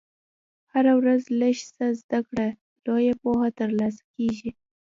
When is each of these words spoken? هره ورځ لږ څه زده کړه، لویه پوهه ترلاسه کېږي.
هره 0.73 0.93
ورځ 0.99 1.21
لږ 1.41 1.57
څه 1.75 1.85
زده 2.01 2.19
کړه، 2.27 2.47
لویه 2.85 3.13
پوهه 3.21 3.49
ترلاسه 3.59 4.03
کېږي. 4.15 4.49